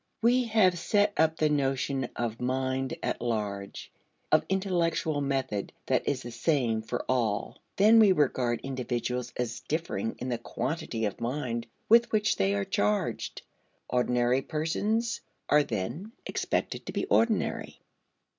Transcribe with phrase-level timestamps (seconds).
[0.23, 3.91] We have set up the notion of mind at large,
[4.31, 7.59] of intellectual method that is the same for all.
[7.75, 12.65] Then we regard individuals as differing in the quantity of mind with which they are
[12.65, 13.43] charged.
[13.89, 17.79] Ordinary persons are then expected to be ordinary.